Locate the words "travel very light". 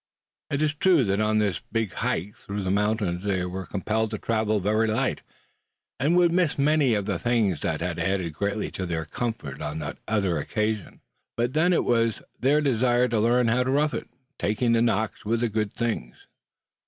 4.17-5.21